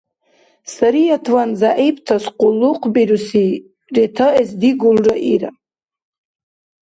[0.75, 3.47] —Сариятван зягӀиптас къуллукъбируси
[3.95, 5.51] ретаэс дигулра,— ира.